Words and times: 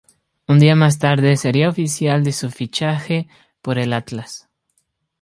Un 0.47 0.57
día 0.57 0.75
más 0.75 0.97
tarde 0.97 1.37
se 1.37 1.49
haría 1.49 1.69
oficial 1.69 2.33
su 2.33 2.49
fichaje 2.49 3.27
por 3.61 3.77
el 3.77 3.93
Atlas. 3.93 4.49